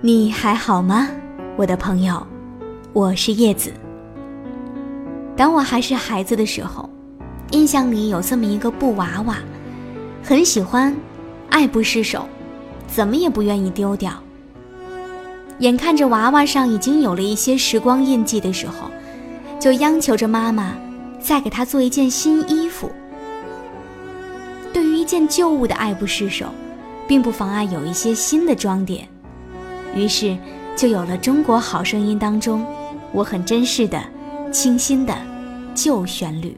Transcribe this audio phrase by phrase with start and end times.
[0.00, 1.08] 你还好吗，
[1.56, 2.24] 我的朋友？
[2.92, 3.72] 我是叶子。
[5.36, 6.88] 当我还是孩子的时候，
[7.50, 9.38] 印象里有这么一个布娃娃，
[10.22, 10.94] 很喜欢，
[11.50, 12.28] 爱不释手，
[12.86, 14.12] 怎么也不愿意丢掉。
[15.58, 18.88] 眼看着娃娃上已经有了一些时光印记的时候，
[19.58, 20.74] 就央求着妈妈
[21.20, 22.88] 再给他做一件新衣服。
[24.72, 26.46] 对于一件旧物的爱不释手，
[27.08, 29.08] 并不妨碍有一些新的装点，
[29.94, 30.36] 于是
[30.76, 32.64] 就有了《中国好声音》当中
[33.12, 34.02] 我很珍视的、
[34.52, 35.14] 清新的。
[35.74, 36.56] 旧旋律，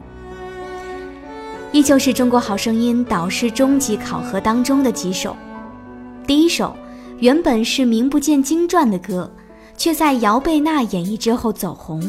[1.73, 5.37] 依旧是中国好声音导师终极考核当中的几首。
[6.27, 6.74] 第一首
[7.18, 9.30] 原本是名不见经传的歌，
[9.76, 12.02] 却在姚贝娜演绎之后走红。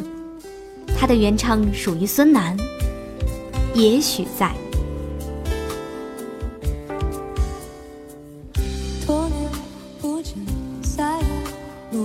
[0.98, 2.58] 它的原唱属于孙楠，
[3.74, 4.46] 《也许在》。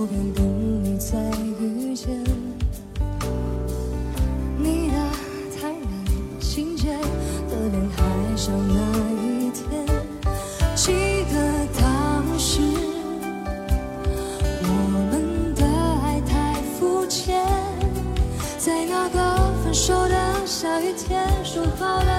[0.09, 1.17] 要等你再
[1.59, 2.07] 遇见，
[4.57, 4.95] 你的
[5.51, 6.97] 灿烂情节，
[7.49, 8.73] 特别爱上那
[9.21, 9.85] 一天。
[10.75, 10.93] 记
[11.31, 11.35] 得
[11.79, 12.61] 当时
[14.63, 15.65] 我们的
[16.03, 17.45] 爱太肤浅，
[18.57, 19.17] 在那个
[19.63, 22.16] 分手的下雨天，说好的。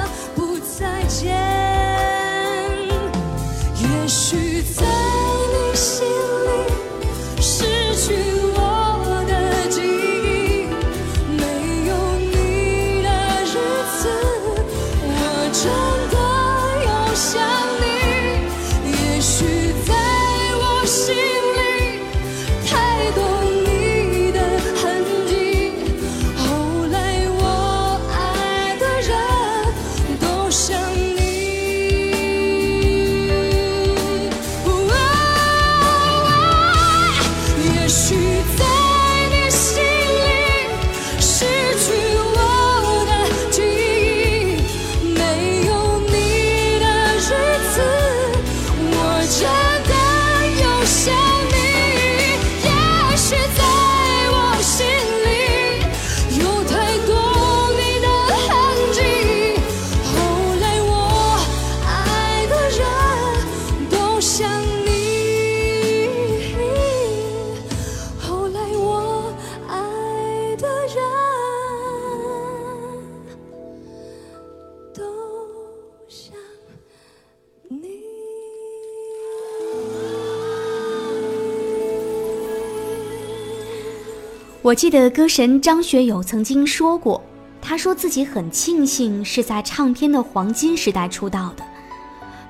[84.61, 87.23] 我记得歌神张学友曾经说过，
[87.63, 91.63] 他说自己很庆幸是在唱片的黄金时代出道的。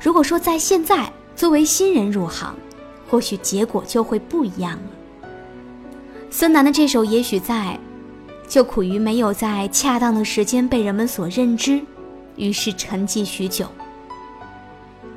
[0.00, 2.54] 如果说在现在作为新人入行，
[3.10, 5.28] 或许结果就会不一样了。
[6.30, 7.78] 孙楠的这首《也许在》，
[8.50, 11.78] 就苦于没有在恰当的时间被人们所认知，
[12.36, 13.66] 于是沉寂许久。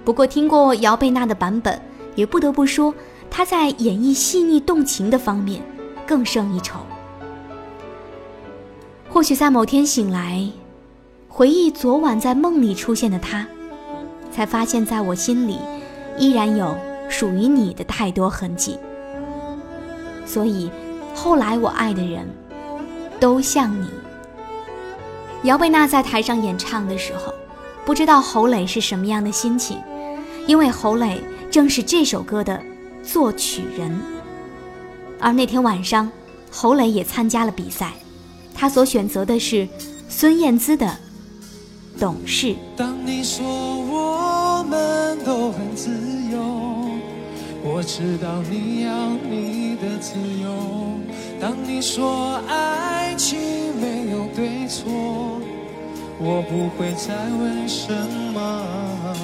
[0.03, 1.81] 不过听过姚贝娜的版本，
[2.15, 2.93] 也不得不说
[3.29, 5.61] 她在演绎细腻动情的方面。
[6.11, 6.81] 更胜一筹。
[9.09, 10.45] 或许在某天醒来，
[11.29, 13.47] 回忆昨晚在梦里出现的他，
[14.29, 15.57] 才发现，在我心里
[16.17, 16.75] 依然有
[17.07, 18.77] 属于你的太多痕迹。
[20.25, 20.69] 所以，
[21.15, 22.27] 后来我爱的人，
[23.17, 23.87] 都像你。
[25.43, 27.33] 姚贝娜在台上演唱的时候，
[27.85, 29.81] 不知道侯磊是什么样的心情，
[30.45, 32.61] 因为侯磊正是这首歌的
[33.01, 33.97] 作曲人。
[35.21, 36.11] 而那天晚上，
[36.49, 37.93] 侯磊也参加了比赛，
[38.55, 39.67] 他所选择的是
[40.09, 40.87] 孙燕姿的
[41.99, 42.47] 《懂事》。
[42.75, 45.91] 当你说我们都很自
[46.31, 46.39] 由，
[47.63, 50.49] 我知道你要你的自由。
[51.39, 53.39] 当你说爱情
[53.79, 55.39] 没有对错，
[56.19, 57.93] 我不会再问什
[58.33, 59.15] 么。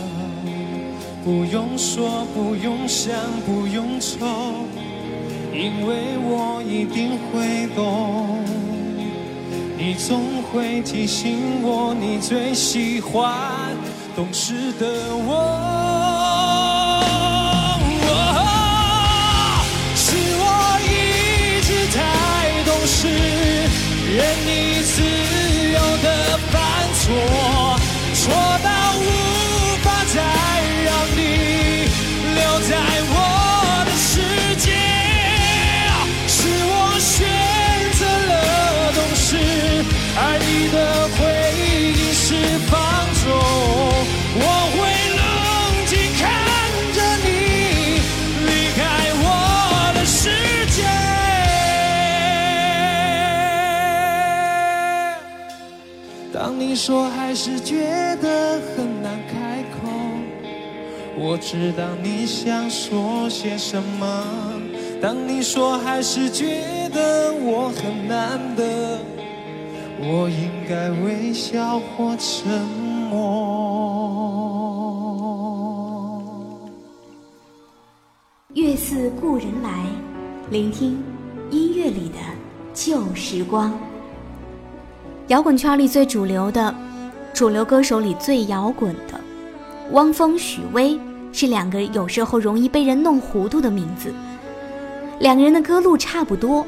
[1.25, 3.15] 不用说，不用想，
[3.47, 4.25] 不用愁。
[5.57, 8.45] 因为我一定会懂，
[9.75, 13.75] 你总会提醒我，你最喜欢
[14.15, 16.16] 懂事的我。
[56.39, 59.89] 当你说还是觉得很难开口，
[61.17, 64.23] 我知道你想说些什么。
[65.01, 66.61] 当你说还是觉
[66.93, 68.99] 得我很难得，
[69.99, 72.47] 我应该微笑或沉
[73.09, 73.17] 默。
[78.53, 79.87] 月似故人来，
[80.51, 81.03] 聆听
[81.49, 82.19] 音乐里的
[82.75, 83.73] 旧时光。
[85.27, 86.73] 摇滚圈里最主流的，
[87.33, 89.19] 主流歌手里最摇滚的，
[89.91, 90.97] 汪峰、许巍
[91.33, 94.13] 是两个有时候容易被人弄糊涂的名字。
[95.19, 96.65] 两个人的歌路差不多，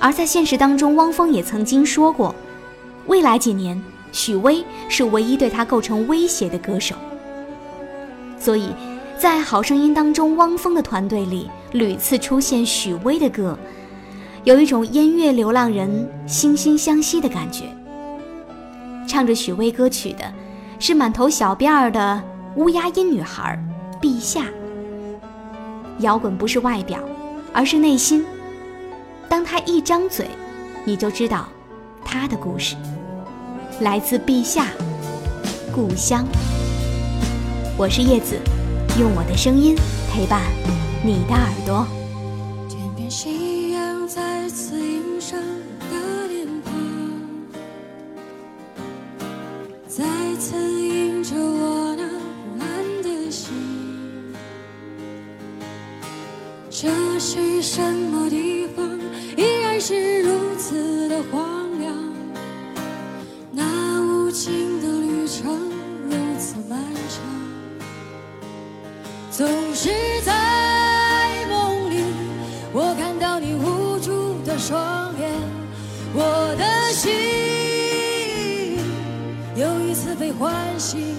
[0.00, 2.34] 而在现实当中，汪峰也曾经说过，
[3.06, 3.80] 未来几年，
[4.10, 6.96] 许巍是唯一对他构成威胁的歌手。
[8.40, 8.70] 所以，
[9.16, 13.56] 在《好声音》当中，汪峰的团队里屡次出现许巍的歌，
[14.42, 17.66] 有一种烟月流浪人惺惺相惜的感觉。
[19.14, 20.24] 唱着许巍歌曲的，
[20.80, 22.20] 是满头小辫儿的
[22.56, 23.56] 乌鸦音女孩
[24.02, 24.46] 陛下。
[26.00, 26.98] 摇滚不是外表，
[27.52, 28.26] 而是内心。
[29.28, 30.28] 当他一张嘴，
[30.84, 31.46] 你就知道
[32.04, 32.74] 他的故事。
[33.82, 34.66] 来自陛下，
[35.72, 36.26] 故乡。
[37.76, 38.36] 我是叶子，
[38.98, 39.76] 用我的声音
[40.10, 40.42] 陪伴
[41.04, 41.86] 你的耳朵。
[42.68, 43.08] 天边
[57.54, 58.84] 是什么地方？
[59.36, 61.94] 依然是如此的荒凉。
[63.52, 65.70] 那无尽的旅程
[66.02, 66.78] 如此漫
[67.08, 67.22] 长，
[69.30, 69.90] 总是
[70.24, 70.32] 在
[71.48, 72.02] 梦里，
[72.72, 75.30] 我看到你无助的双眼，
[76.12, 77.12] 我的心
[79.54, 81.14] 又一次被唤醒。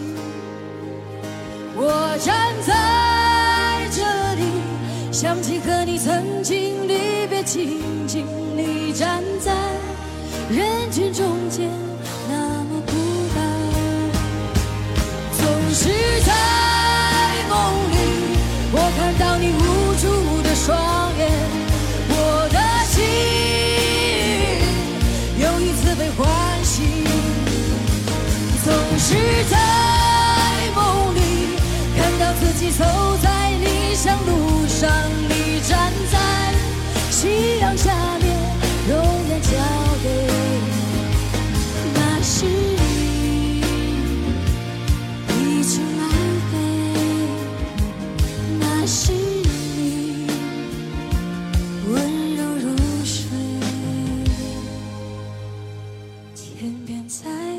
[1.78, 2.74] 我站在
[7.46, 7.78] 离别
[8.08, 8.26] 情景，
[8.56, 9.54] 你站在
[10.50, 11.70] 人群中间，
[12.28, 12.92] 那么孤
[13.36, 13.44] 单。
[15.38, 15.90] 总是
[16.26, 16.34] 在
[17.48, 17.56] 梦
[17.92, 17.94] 里，
[18.72, 19.60] 我看到你无
[20.02, 20.04] 助
[20.42, 20.76] 的双
[21.18, 21.30] 眼，
[22.10, 22.58] 我的
[22.90, 22.96] 心
[25.40, 26.28] 又一次被唤
[26.64, 26.74] 醒。
[28.64, 29.14] 总是
[29.50, 29.56] 在
[30.74, 31.20] 梦里，
[31.96, 32.84] 看到自己走
[33.22, 34.90] 在理想路上，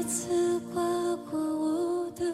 [0.06, 0.80] 次划
[1.28, 2.24] 过我的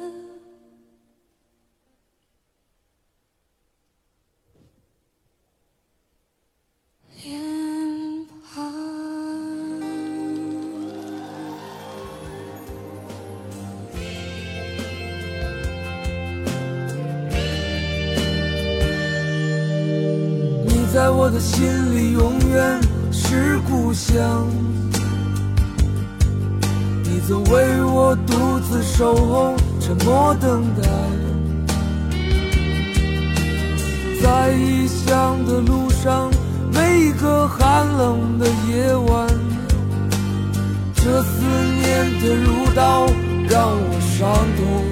[7.24, 8.70] 脸庞。
[20.66, 22.78] 你在我的心里永远
[23.10, 24.46] 是故乡，
[27.24, 30.88] 你曾为我独自守候，沉默等待，
[34.20, 36.28] 在异乡的路上，
[36.72, 39.28] 每一个寒冷的夜晚，
[40.96, 41.42] 这思
[41.80, 43.06] 念的如刀
[43.48, 44.91] 让我伤痛。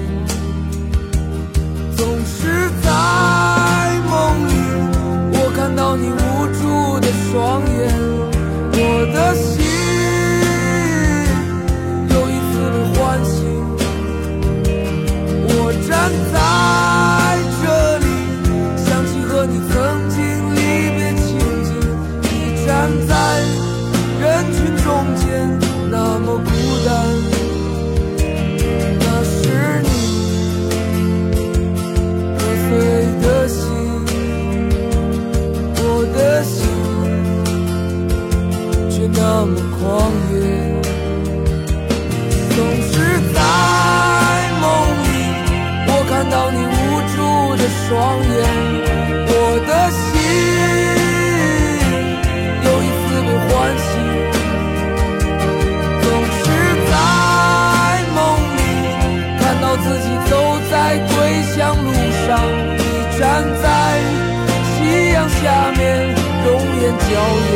[67.21, 67.53] 耀眼，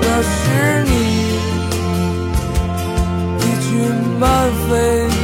[0.00, 0.34] 那是
[0.84, 0.90] 你，
[3.40, 3.68] 一群
[4.18, 4.22] 漫
[4.68, 5.17] 飞。